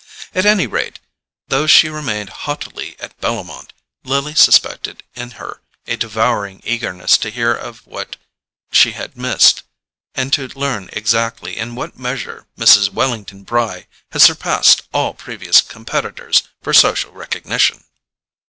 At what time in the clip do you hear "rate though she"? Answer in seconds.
0.65-1.87